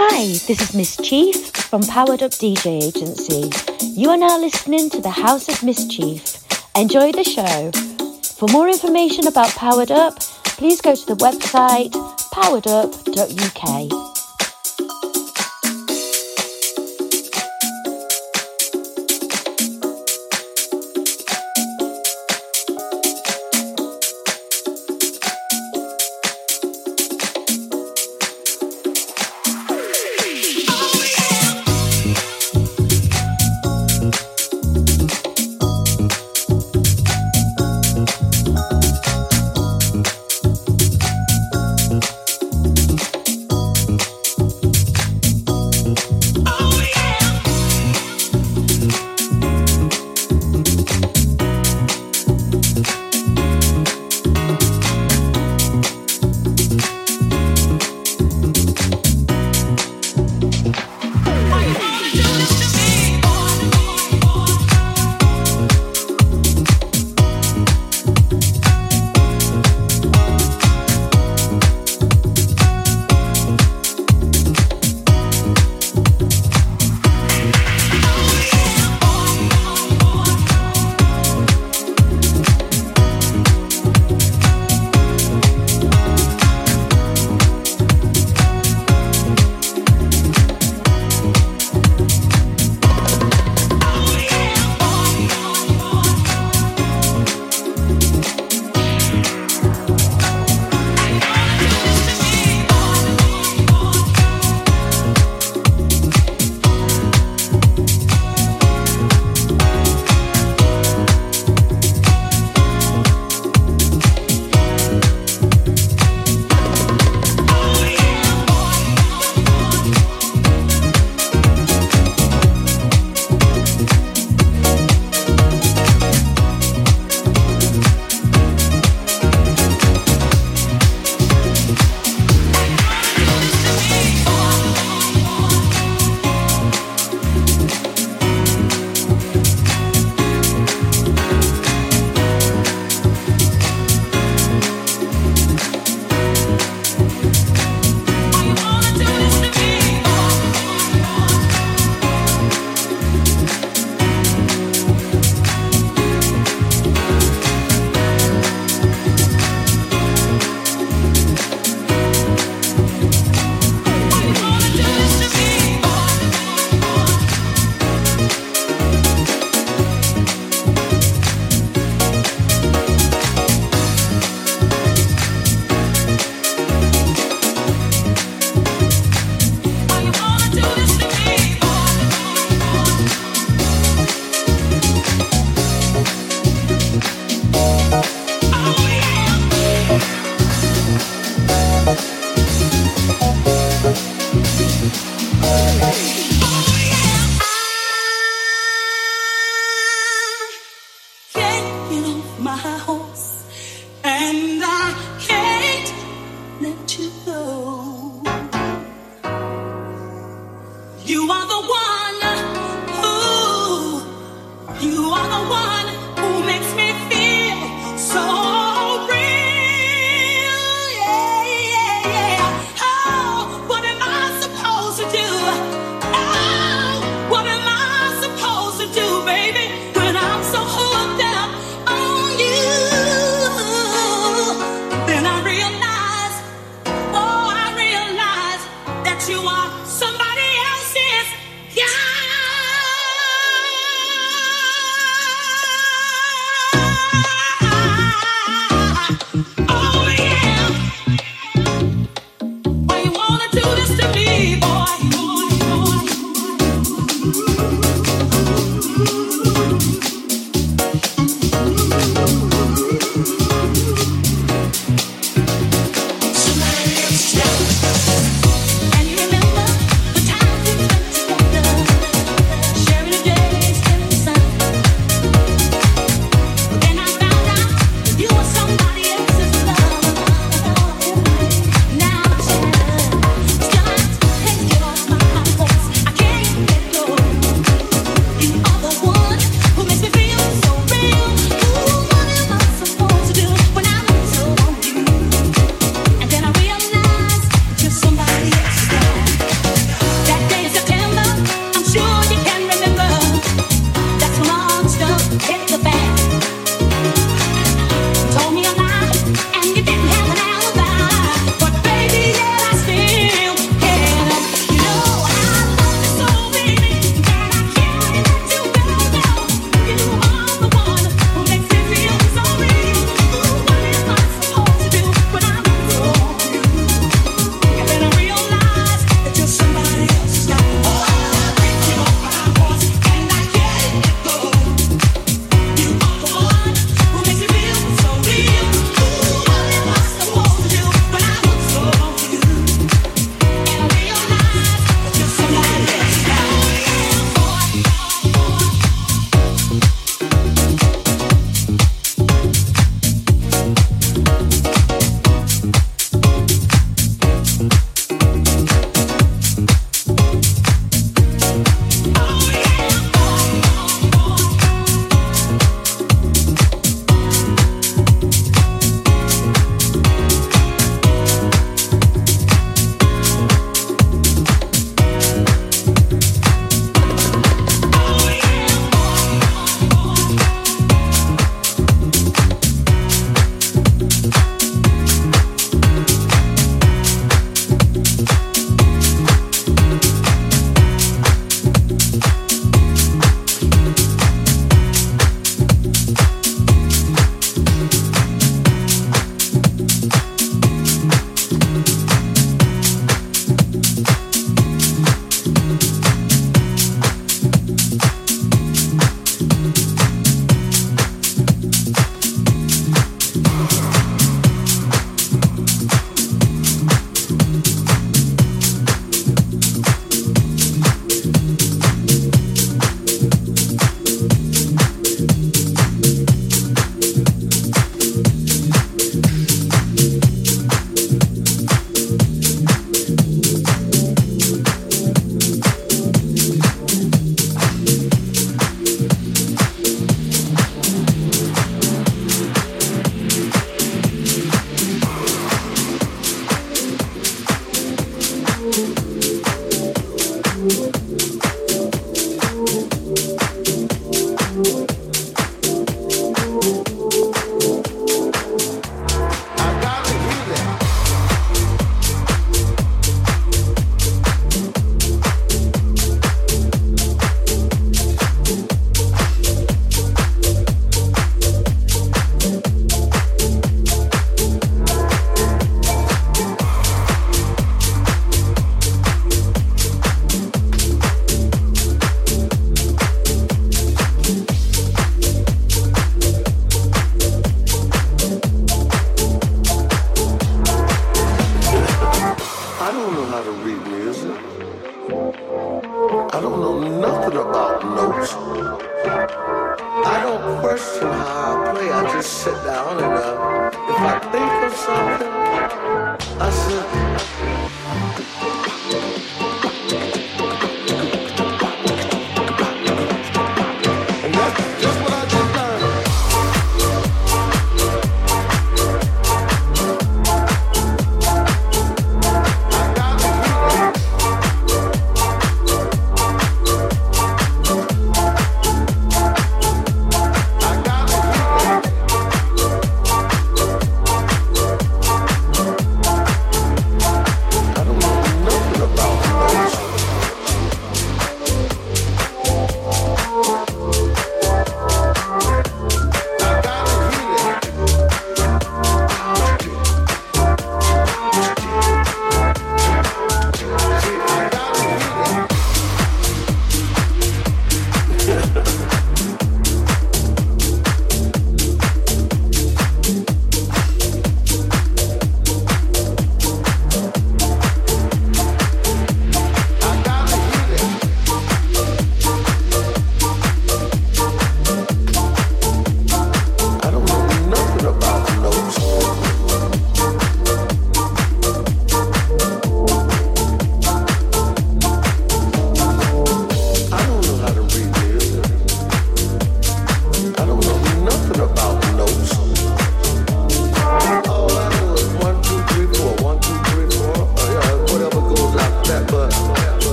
Hi, 0.00 0.26
this 0.46 0.60
is 0.60 0.74
Miss 0.76 0.96
Chief 0.96 1.50
from 1.50 1.82
Powered 1.82 2.22
Up 2.22 2.30
DJ 2.30 2.80
Agency. 2.84 3.50
You 4.00 4.10
are 4.10 4.16
now 4.16 4.38
listening 4.38 4.90
to 4.90 5.00
the 5.00 5.10
House 5.10 5.48
of 5.48 5.60
Miss 5.64 5.88
Chief. 5.88 6.36
Enjoy 6.76 7.10
the 7.10 7.24
show. 7.24 7.72
For 8.36 8.46
more 8.52 8.68
information 8.68 9.26
about 9.26 9.48
Powered 9.56 9.90
Up, 9.90 10.20
please 10.44 10.80
go 10.80 10.94
to 10.94 11.04
the 11.04 11.16
website 11.16 11.90
poweredup.uk. 12.30 14.07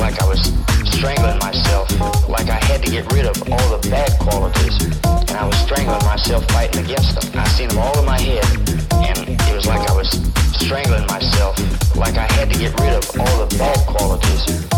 like 0.00 0.20
I 0.22 0.26
was 0.26 0.40
strangling 0.96 1.38
myself, 1.38 1.88
like 2.28 2.48
I 2.48 2.58
had 2.64 2.82
to 2.82 2.90
get 2.90 3.12
rid 3.12 3.26
of 3.26 3.36
all 3.52 3.76
the 3.76 3.88
bad 3.90 4.10
qualities, 4.18 4.80
and 5.04 5.32
I 5.32 5.46
was 5.46 5.56
strangling 5.58 6.04
myself 6.06 6.44
fighting 6.50 6.84
against 6.84 7.20
them. 7.20 7.38
I 7.38 7.46
seen 7.48 7.68
them 7.68 7.78
all 7.78 7.98
in 7.98 8.06
my 8.06 8.18
head, 8.18 8.44
and 8.92 9.28
it 9.28 9.54
was 9.54 9.66
like 9.66 9.88
I 9.88 9.94
was 9.94 10.08
strangling 10.56 11.06
myself, 11.06 11.54
like 11.94 12.16
I 12.16 12.26
had 12.32 12.50
to 12.50 12.58
get 12.58 12.72
rid 12.80 12.94
of 12.94 13.04
all 13.20 13.46
the 13.46 13.56
bad 13.58 13.86
qualities. 13.86 14.69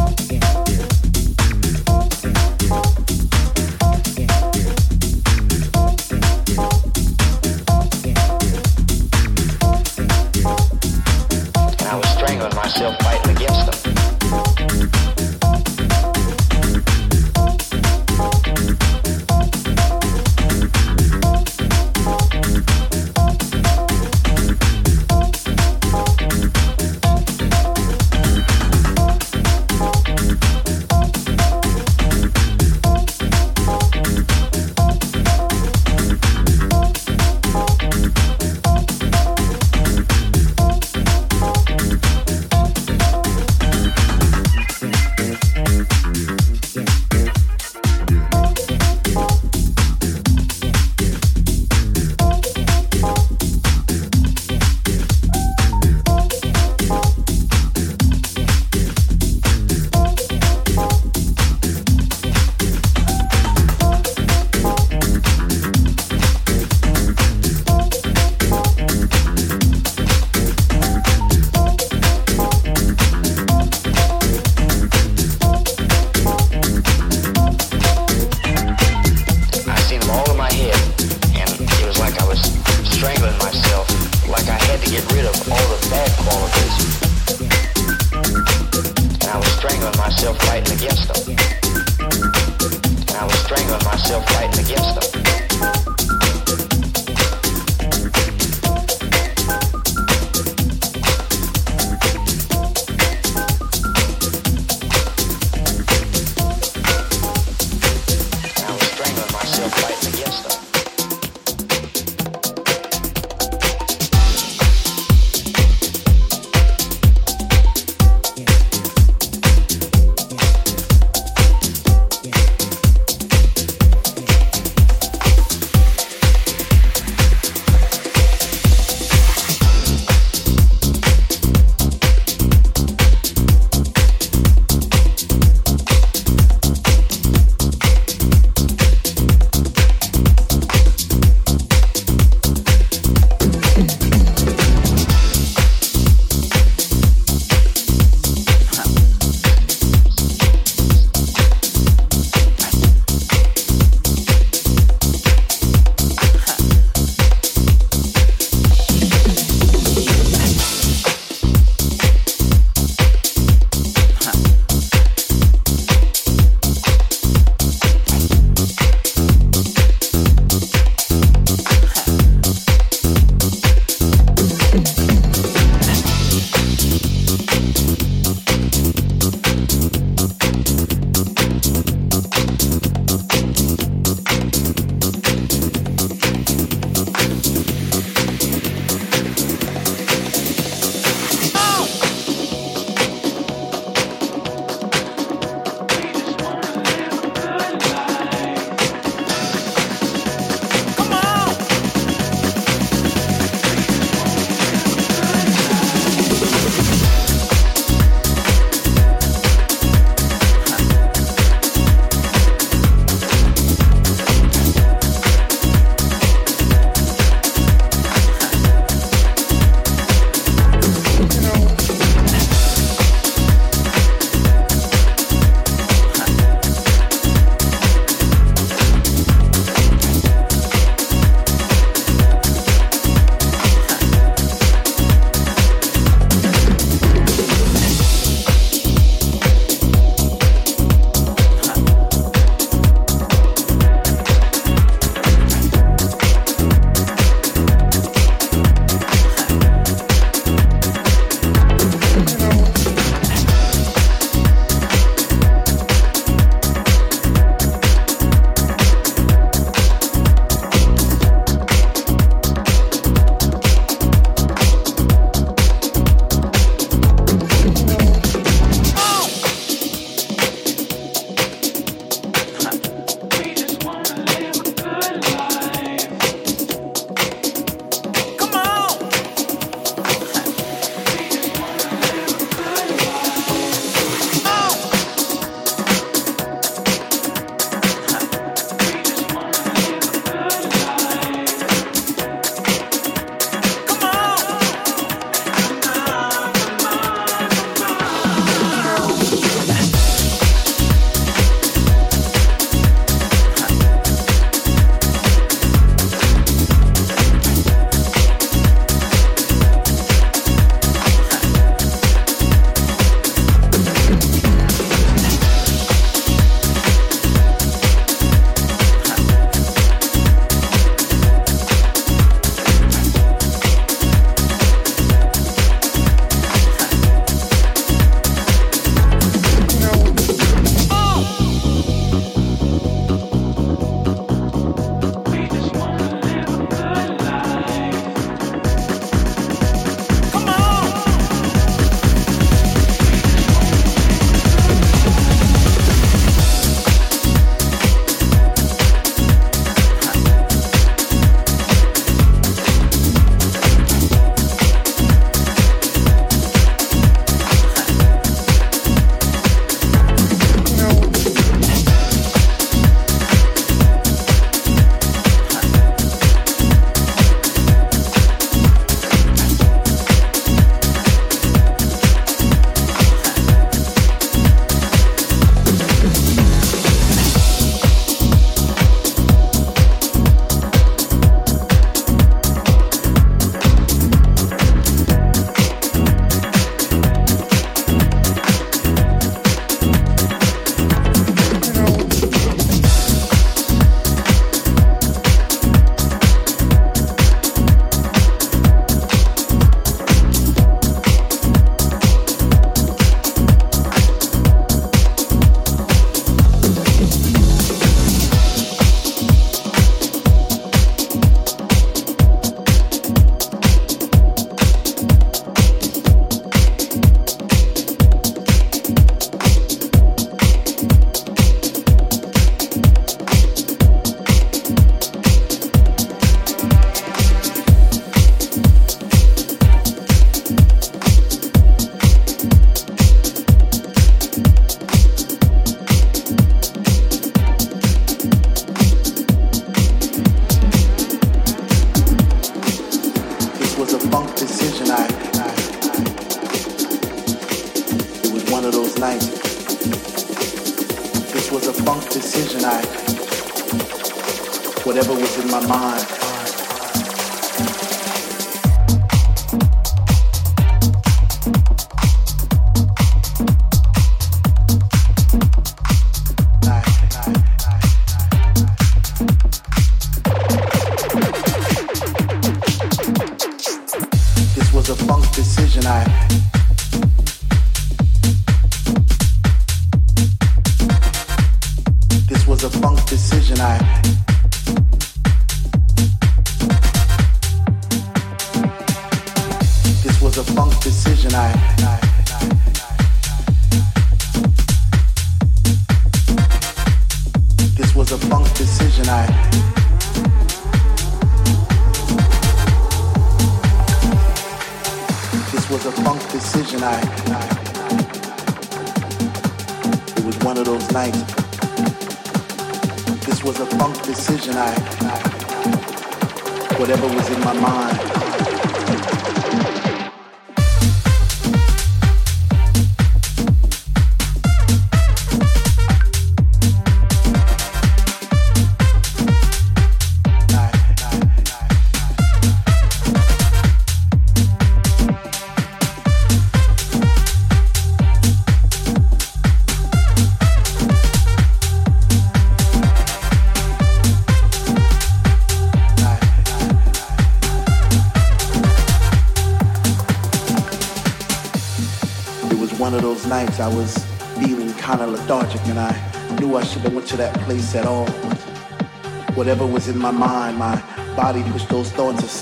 I 475.92 476.21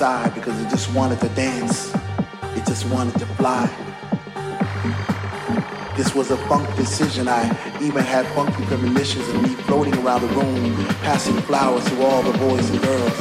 because 0.00 0.58
it 0.62 0.70
just 0.70 0.90
wanted 0.94 1.20
to 1.20 1.28
dance. 1.30 1.92
It 2.56 2.64
just 2.64 2.88
wanted 2.88 3.18
to 3.18 3.26
fly. 3.36 3.68
This 5.94 6.14
was 6.14 6.30
a 6.30 6.38
funk 6.48 6.74
decision. 6.74 7.28
I 7.28 7.44
even 7.82 8.02
had 8.02 8.24
funky 8.28 8.64
premonitions 8.64 9.28
of 9.28 9.42
me 9.42 9.50
floating 9.68 9.94
around 9.98 10.22
the 10.22 10.28
room, 10.28 10.86
passing 11.02 11.36
flowers 11.42 11.84
to 11.84 12.02
all 12.02 12.22
the 12.22 12.32
boys 12.38 12.70
and 12.70 12.80
girls. 12.80 13.18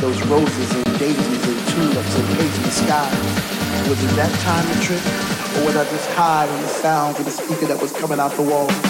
Those 0.00 0.20
roses 0.26 0.74
and 0.74 0.98
daisies 0.98 1.44
and 1.46 1.68
tulips 1.68 2.18
and 2.18 2.26
paisley 2.36 2.70
skies. 2.70 3.88
Was 3.88 4.02
it 4.02 4.16
that 4.16 4.32
time 4.42 4.66
to 4.66 4.82
trip? 4.82 5.04
Or 5.58 5.66
was 5.66 5.76
I 5.76 5.84
just 5.84 6.10
high 6.10 6.48
on 6.48 6.62
the 6.62 6.68
sounds 6.68 7.20
of 7.20 7.26
the 7.26 7.30
speaker 7.30 7.66
that 7.66 7.80
was 7.80 7.92
coming 7.92 8.18
out 8.18 8.32
the 8.32 8.42
wall? 8.42 8.89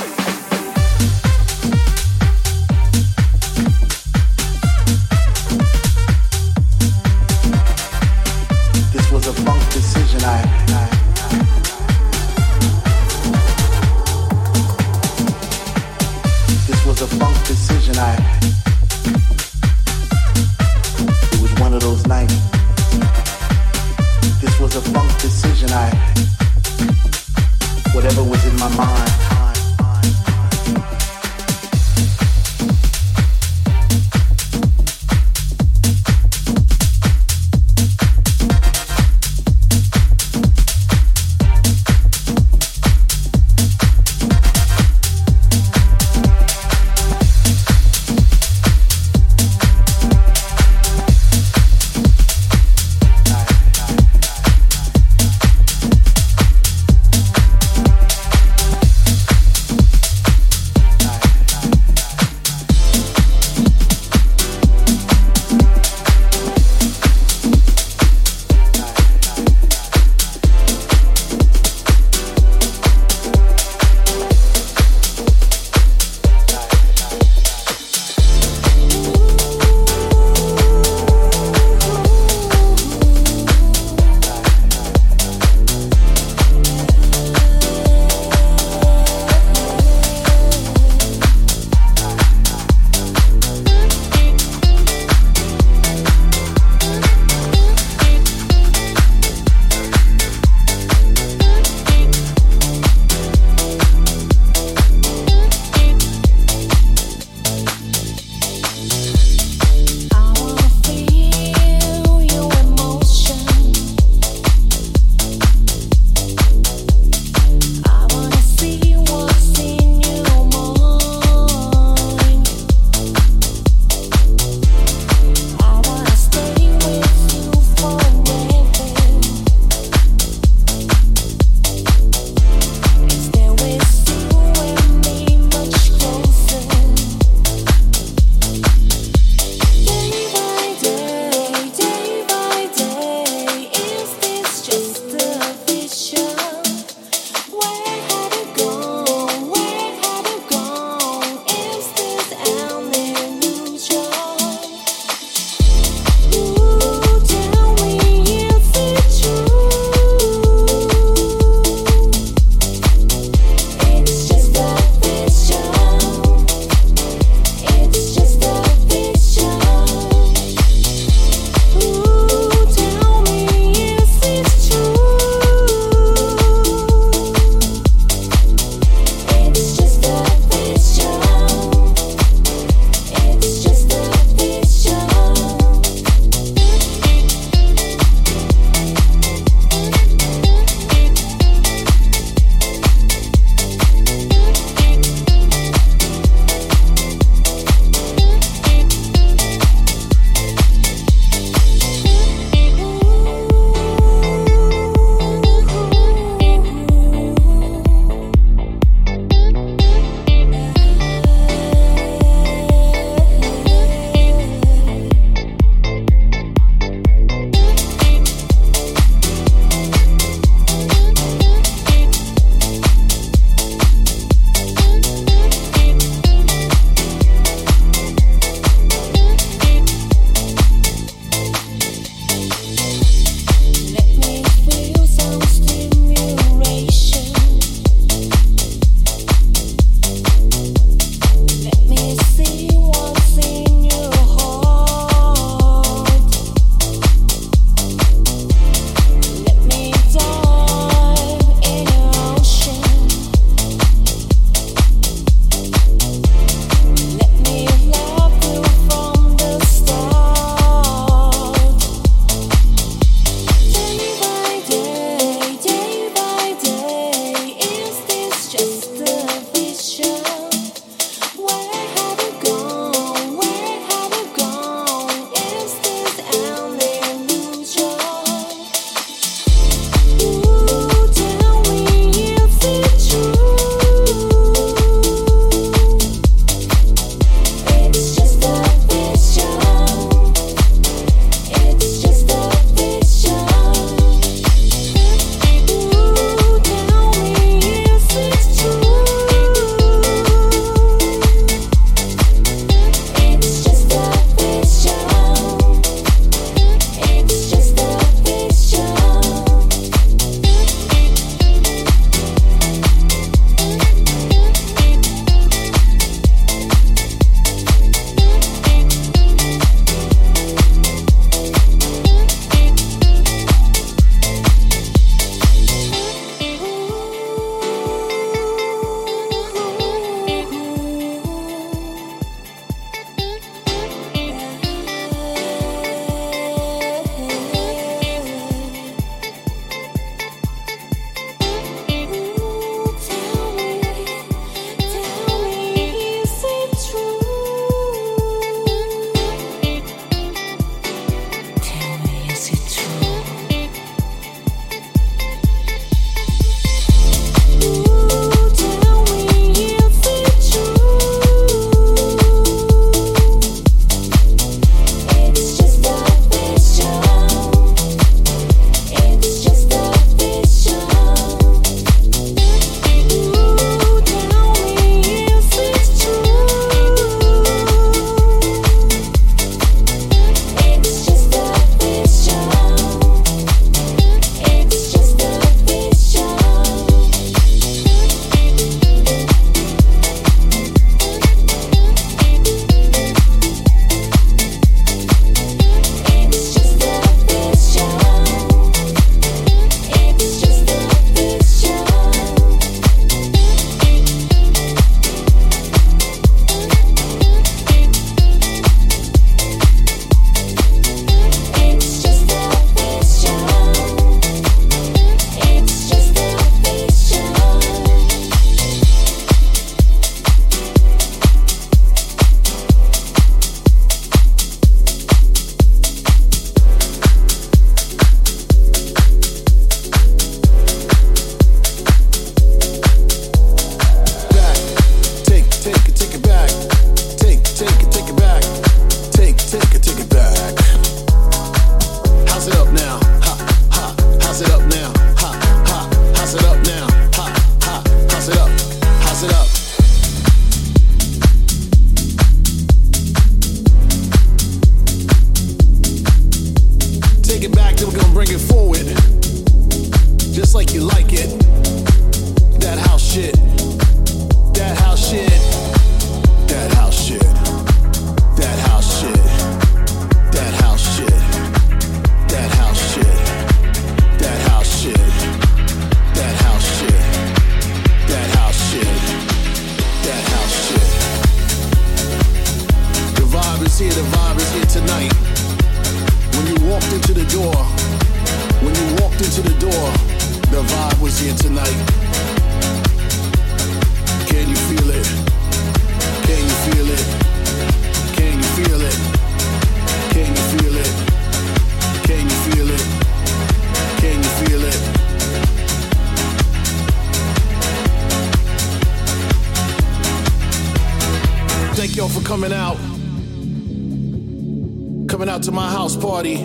Out 515.40 515.44
to 515.44 515.52
my 515.52 515.70
house 515.70 515.96
party. 515.96 516.36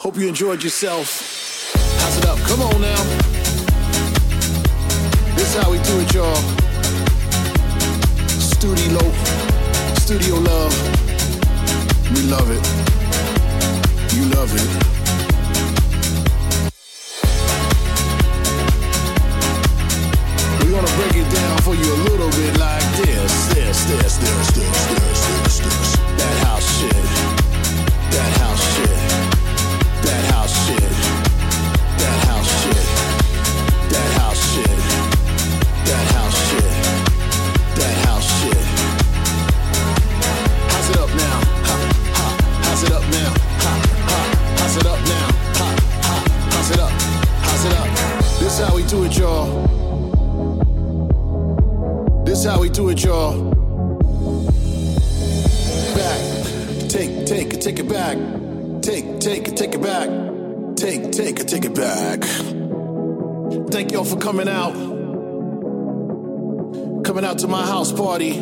Hope 0.00 0.16
you 0.16 0.28
enjoyed 0.28 0.62
yourself. 0.62 1.06
How's 2.00 2.16
it 2.16 2.26
up? 2.26 2.38
Come 2.48 2.62
on 2.62 2.80
now. 2.80 3.02
This 5.36 5.54
how 5.54 5.70
we 5.70 5.78
do 5.78 6.00
it, 6.00 6.14
y'all. 6.14 6.42
Studio, 8.28 9.00
studio 10.00 10.36
love. 10.36 10.74
We 12.14 12.22
love 12.32 12.48
it. 12.56 12.64
You 14.14 14.24
love 14.36 14.52
it. 14.54 14.68
We're 20.60 20.72
gonna 20.72 20.96
break 20.96 21.16
it 21.22 21.28
down 21.34 21.58
for 21.58 21.74
you 21.74 21.92
a 21.92 22.00
little 22.08 22.30
bit 22.30 22.58
like 22.58 22.88
this, 22.96 23.54
this, 23.54 23.84
this, 23.84 24.16
this, 24.16 24.50
this, 24.52 24.86
this. 24.86 25.17
How 52.48 52.60
we 52.60 52.70
do 52.70 52.88
it, 52.88 53.04
y'all. 53.04 53.52
Back. 55.94 56.88
Take, 56.88 57.26
take 57.26 57.60
take 57.60 57.78
it 57.78 57.88
back. 57.88 58.16
Take, 58.80 59.20
take 59.20 59.54
take 59.54 59.74
it 59.74 59.82
back. 59.82 60.08
Take, 60.76 61.12
take 61.12 61.46
take 61.46 61.64
it 61.66 61.74
back. 61.74 62.22
Thank 63.70 63.92
y'all 63.92 64.04
for 64.04 64.16
coming 64.16 64.48
out. 64.48 64.72
Coming 67.04 67.24
out 67.24 67.38
to 67.40 67.48
my 67.48 67.66
house 67.66 67.92
party. 67.92 68.38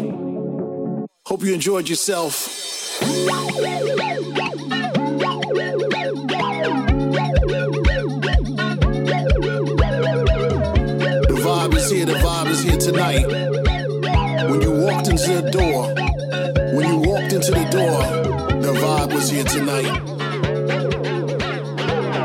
Hope 1.27 1.43
you 1.43 1.53
enjoyed 1.53 1.89
yourself. 1.89 2.47
The 11.27 11.43
vibe 11.43 11.75
is 11.75 11.91
here, 11.91 12.07
the 12.07 12.15
vibe 12.15 12.47
is 12.47 12.63
here 12.63 12.79
tonight. 12.79 13.46
When 14.57 14.65
you 14.65 14.87
walked 14.87 15.09
into 15.09 15.43
the 15.43 15.51
door, 15.51 15.83
when 16.75 16.89
you 16.89 17.11
walked 17.11 17.31
into 17.31 17.51
the 17.51 17.65
door, 17.71 18.01
the 18.63 18.73
vibe 18.73 19.13
was 19.13 19.29
here 19.29 19.45
tonight. 19.45 19.93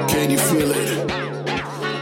Can 0.07 0.31
you 0.31 0.37
feel 0.37 0.71
it? 0.71 1.09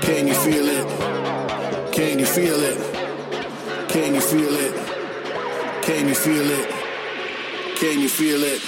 Can 0.04 0.28
you 0.28 0.36
feel 0.36 0.68
it? 0.68 1.92
Can 1.92 2.20
you 2.20 2.28
feel 2.28 2.60
it? 2.62 3.90
Can 3.90 4.14
you 4.14 4.22
feel 4.22 4.54
it? 4.54 4.76
Can 5.82 6.08
you 6.08 6.14
feel 6.14 6.52
it? 6.52 6.70
Can 7.78 8.00
you 8.00 8.08
feel 8.08 8.44
it? 8.44 8.62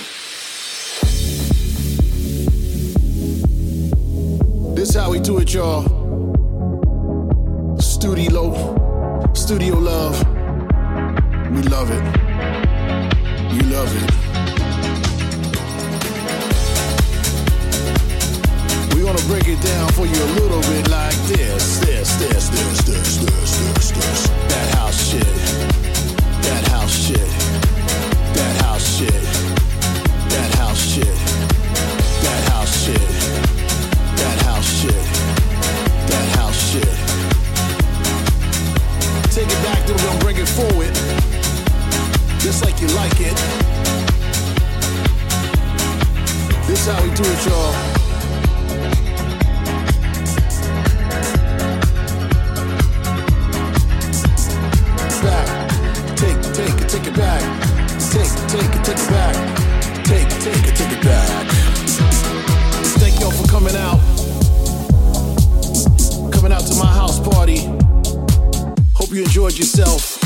This 4.75 4.95
how 4.95 5.11
we 5.11 5.19
do 5.19 5.37
it, 5.37 5.53
y'all. 5.53 5.83
Studio, 7.77 8.51
studio 9.35 9.77
love. 9.77 10.30
We 11.61 11.67
love 11.67 11.91
it. 11.91 12.03
You 13.53 13.61
love 13.69 13.93
it. 13.95 14.09
We're 18.95 19.03
gonna 19.03 19.27
break 19.27 19.47
it 19.47 19.61
down 19.61 19.89
for 19.89 20.07
you 20.07 20.23
a 20.23 20.31
little 20.41 20.61
bit 20.61 20.89
like 20.89 21.15
this, 21.27 21.77
this, 21.81 22.15
this, 22.15 22.49
this, 22.49 22.79
this, 22.81 23.17
this, 23.17 23.57
this, 23.59 23.91
this. 23.91 24.27
That 24.49 24.75
house 24.75 25.11
shit. 25.11 25.23
That 26.41 26.67
house 26.69 26.91
shit. 26.91 27.30
You 42.81 42.87
like 42.95 43.13
it. 43.19 43.35
This 46.65 46.87
how 46.87 46.99
we 47.03 47.13
do 47.13 47.23
it, 47.23 47.45
y'all. 47.45 47.91
Take, 56.15 56.41
take 56.53 56.87
take 56.87 57.07
it 57.07 57.15
back. 57.15 57.41
Take, 58.11 58.31
take 58.49 58.71
take 58.83 58.97
it 58.97 59.09
back. 59.09 59.35
Take, 60.03 60.29
take 60.41 60.75
take 60.75 60.91
it 60.91 61.03
back. 61.03 61.47
Thank 62.97 63.19
y'all 63.19 63.31
for 63.31 63.47
coming 63.47 63.75
out. 63.75 63.99
Coming 66.31 66.51
out 66.51 66.65
to 66.65 66.75
my 66.75 66.91
house 66.91 67.19
party. 67.19 67.59
Hope 68.95 69.11
you 69.11 69.23
enjoyed 69.23 69.57
yourself. 69.57 70.20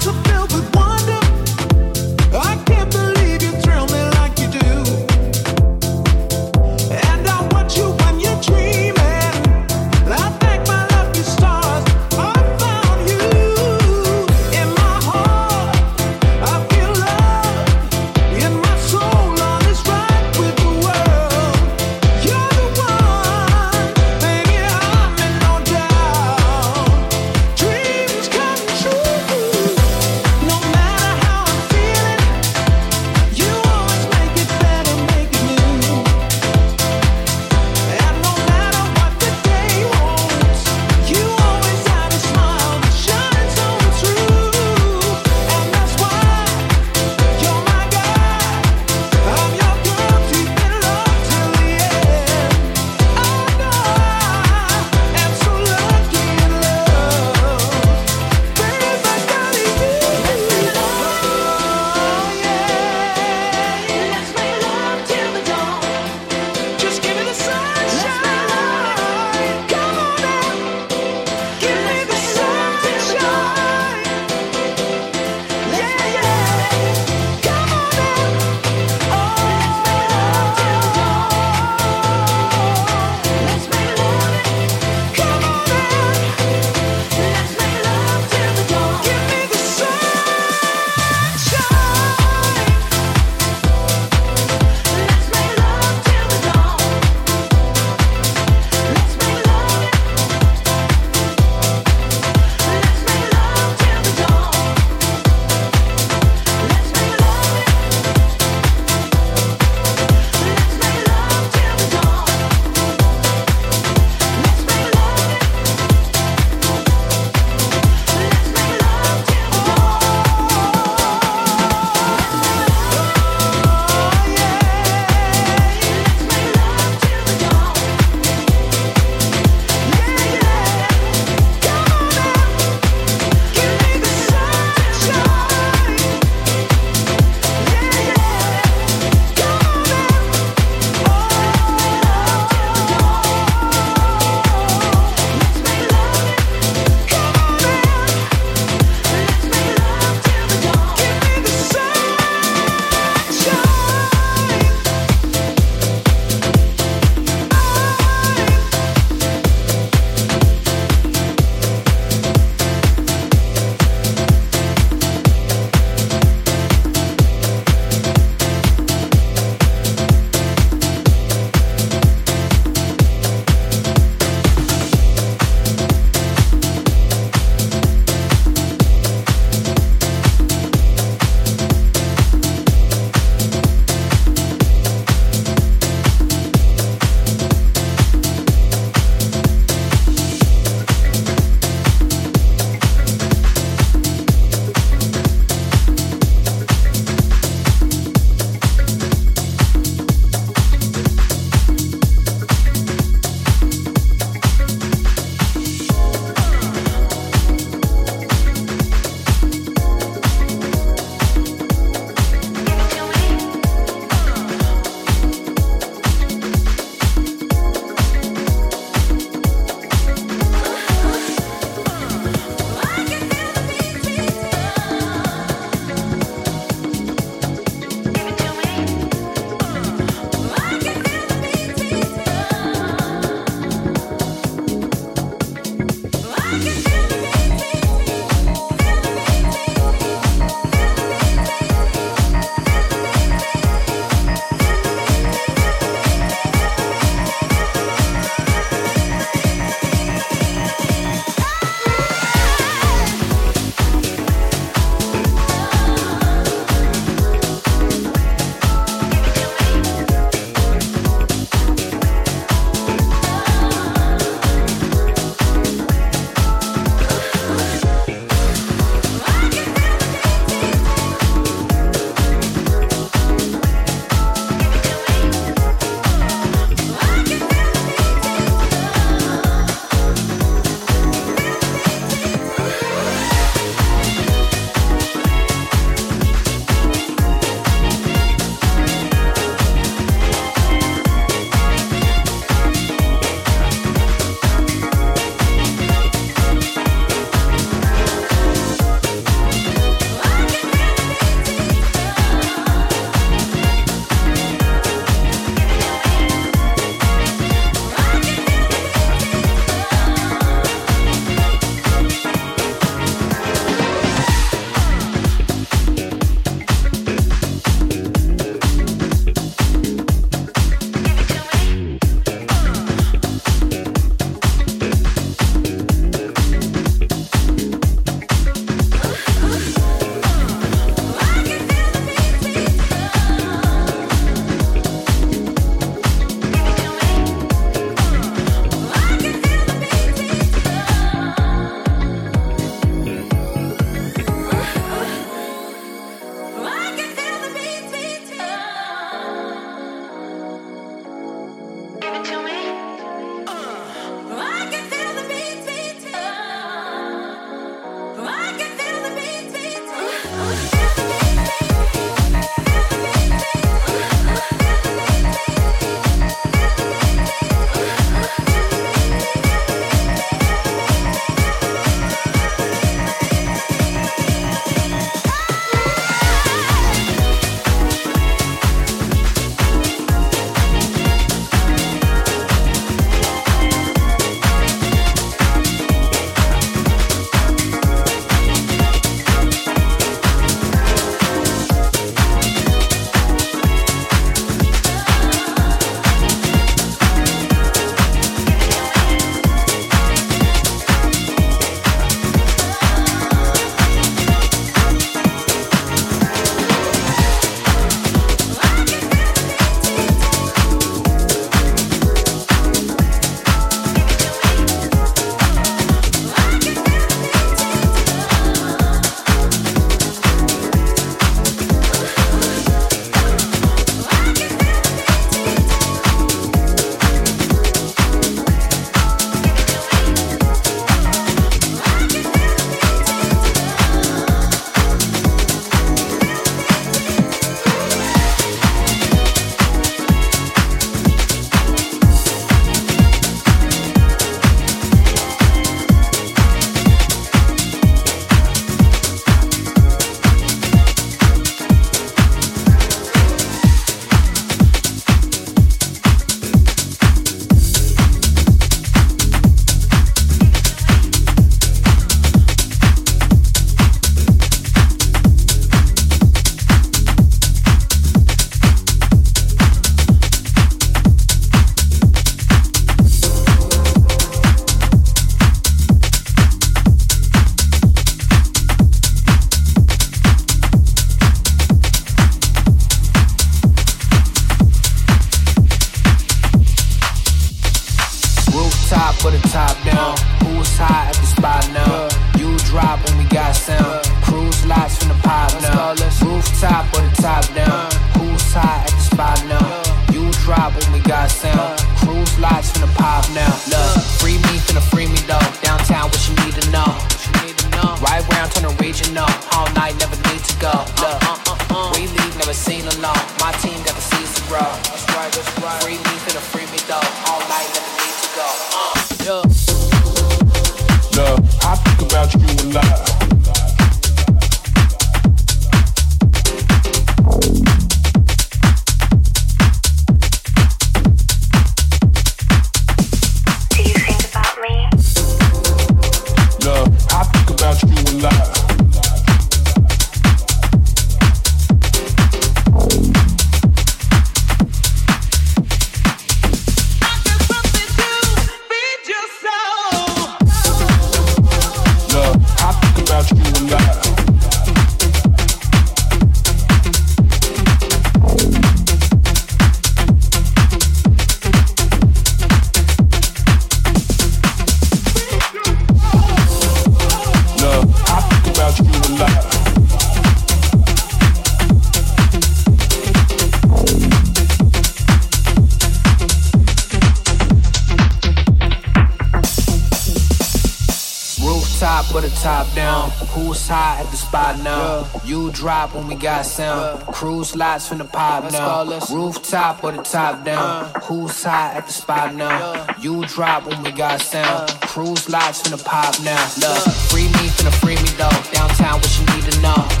drop 585.61 585.93
when 585.93 586.07
we 586.07 586.15
got 586.15 586.43
sound. 586.43 587.05
Cruise 587.13 587.55
lights 587.55 587.87
from 587.87 587.99
the 587.99 588.03
pop 588.03 588.51
now. 588.51 588.83
Rooftop 589.11 589.83
or 589.83 589.91
the 589.91 590.01
top 590.01 590.43
down. 590.43 590.89
Who's 591.03 591.43
hot 591.43 591.75
at 591.75 591.85
the 591.85 591.93
spot 591.93 592.33
now? 592.33 592.87
You 592.99 593.23
drop 593.27 593.67
when 593.67 593.83
we 593.83 593.91
got 593.91 594.21
sound. 594.21 594.71
Cruise 594.81 595.29
lights 595.29 595.61
from 595.61 595.77
the 595.77 595.83
pop 595.83 596.19
now. 596.23 596.41
Love. 596.59 596.95
free 597.11 597.25
me, 597.25 597.45
finna 597.53 597.71
free 597.79 597.95
me 597.95 598.09
though. 598.17 598.41
Downtown, 598.51 598.99
what 599.01 599.19
you 599.19 599.25
need 599.35 599.51
to 599.51 599.61
know. 599.61 600.00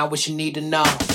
what 0.00 0.26
you 0.26 0.34
need 0.34 0.54
to 0.54 0.62
know. 0.62 1.11